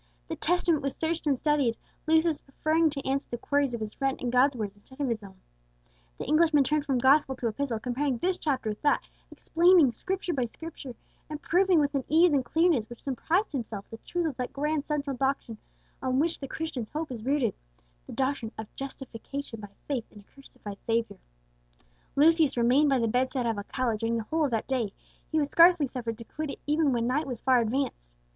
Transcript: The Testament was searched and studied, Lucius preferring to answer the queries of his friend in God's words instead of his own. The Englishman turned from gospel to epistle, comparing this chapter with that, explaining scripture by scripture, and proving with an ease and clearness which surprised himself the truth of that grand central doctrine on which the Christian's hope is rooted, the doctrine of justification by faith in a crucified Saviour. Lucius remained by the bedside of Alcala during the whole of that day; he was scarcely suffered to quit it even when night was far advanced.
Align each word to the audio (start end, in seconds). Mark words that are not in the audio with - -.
The 0.29 0.35
Testament 0.35 0.81
was 0.81 0.95
searched 0.95 1.27
and 1.27 1.37
studied, 1.37 1.77
Lucius 2.07 2.41
preferring 2.41 2.89
to 2.89 3.07
answer 3.07 3.29
the 3.29 3.37
queries 3.37 3.75
of 3.75 3.79
his 3.79 3.93
friend 3.93 4.19
in 4.19 4.31
God's 4.31 4.55
words 4.55 4.75
instead 4.75 4.99
of 4.99 5.07
his 5.07 5.21
own. 5.21 5.39
The 6.17 6.25
Englishman 6.25 6.63
turned 6.63 6.87
from 6.87 6.97
gospel 6.97 7.35
to 7.35 7.47
epistle, 7.47 7.79
comparing 7.79 8.17
this 8.17 8.35
chapter 8.39 8.69
with 8.69 8.81
that, 8.81 9.03
explaining 9.29 9.91
scripture 9.91 10.33
by 10.33 10.45
scripture, 10.45 10.95
and 11.29 11.39
proving 11.39 11.79
with 11.79 11.93
an 11.93 12.03
ease 12.09 12.33
and 12.33 12.43
clearness 12.43 12.89
which 12.89 13.03
surprised 13.03 13.51
himself 13.51 13.87
the 13.91 13.97
truth 13.99 14.25
of 14.25 14.37
that 14.37 14.51
grand 14.53 14.87
central 14.87 15.15
doctrine 15.15 15.59
on 16.01 16.17
which 16.17 16.39
the 16.39 16.47
Christian's 16.47 16.89
hope 16.89 17.11
is 17.11 17.23
rooted, 17.23 17.53
the 18.07 18.13
doctrine 18.13 18.51
of 18.57 18.75
justification 18.75 19.59
by 19.59 19.69
faith 19.87 20.11
in 20.11 20.21
a 20.21 20.23
crucified 20.23 20.79
Saviour. 20.87 21.19
Lucius 22.15 22.57
remained 22.57 22.89
by 22.89 22.97
the 22.97 23.07
bedside 23.07 23.45
of 23.45 23.55
Alcala 23.55 23.99
during 23.99 24.17
the 24.17 24.23
whole 24.23 24.45
of 24.45 24.49
that 24.49 24.67
day; 24.67 24.93
he 25.31 25.37
was 25.37 25.49
scarcely 25.49 25.85
suffered 25.85 26.17
to 26.17 26.23
quit 26.23 26.49
it 26.49 26.59
even 26.65 26.91
when 26.91 27.05
night 27.05 27.27
was 27.27 27.39
far 27.41 27.61
advanced. 27.61 28.11